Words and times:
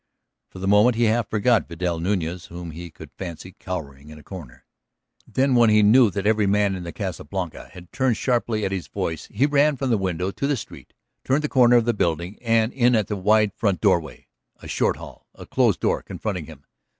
For 0.49 0.57
the 0.57 0.67
moment 0.67 0.95
he 0.95 1.03
half 1.03 1.29
forgot 1.29 1.67
Vidal 1.69 1.99
Nuñez 1.99 2.47
whom 2.47 2.71
he 2.71 2.89
could 2.89 3.11
fancy 3.19 3.51
cowering 3.59 4.09
in 4.09 4.17
a 4.17 4.23
corner. 4.23 4.65
Then 5.27 5.53
when 5.53 5.69
he 5.69 5.83
knew 5.83 6.09
that 6.09 6.25
every 6.25 6.47
man 6.47 6.73
in 6.75 6.81
the 6.81 6.91
Casa 6.91 7.23
Blanca 7.23 7.69
had 7.71 7.91
turned 7.91 8.17
sharply 8.17 8.65
at 8.65 8.71
his 8.71 8.87
voice 8.87 9.27
he 9.31 9.45
ran 9.45 9.77
from 9.77 9.91
the 9.91 9.99
window 9.99 10.31
to 10.31 10.47
the 10.47 10.57
street, 10.57 10.93
turned 11.23 11.43
the 11.43 11.47
corner 11.49 11.75
of 11.75 11.85
the 11.85 11.93
building 11.93 12.39
and 12.41 12.73
in 12.73 12.95
at 12.95 13.09
the 13.09 13.15
wide 13.15 13.53
front 13.53 13.79
doorway. 13.79 14.25
A 14.59 14.67
short 14.67 14.97
hall, 14.97 15.27
a 15.35 15.45
closed 15.45 15.79
door 15.81 16.01
confronting 16.01 16.47
him 16.47 16.65